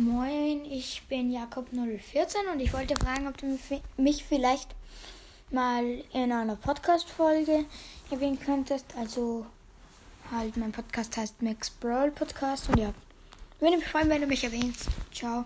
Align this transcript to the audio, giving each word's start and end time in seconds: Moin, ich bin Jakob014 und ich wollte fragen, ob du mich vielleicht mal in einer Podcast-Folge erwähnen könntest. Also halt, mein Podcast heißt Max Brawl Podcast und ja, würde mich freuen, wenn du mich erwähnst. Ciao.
Moin, 0.00 0.64
ich 0.64 1.02
bin 1.10 1.30
Jakob014 1.30 2.50
und 2.50 2.60
ich 2.60 2.72
wollte 2.72 2.96
fragen, 2.96 3.28
ob 3.28 3.36
du 3.36 3.58
mich 3.98 4.24
vielleicht 4.24 4.74
mal 5.50 5.84
in 6.14 6.32
einer 6.32 6.56
Podcast-Folge 6.56 7.66
erwähnen 8.10 8.40
könntest. 8.40 8.86
Also 8.96 9.44
halt, 10.32 10.56
mein 10.56 10.72
Podcast 10.72 11.18
heißt 11.18 11.42
Max 11.42 11.68
Brawl 11.68 12.12
Podcast 12.12 12.70
und 12.70 12.78
ja, 12.78 12.94
würde 13.58 13.76
mich 13.76 13.86
freuen, 13.86 14.08
wenn 14.08 14.22
du 14.22 14.26
mich 14.26 14.42
erwähnst. 14.42 14.86
Ciao. 15.12 15.44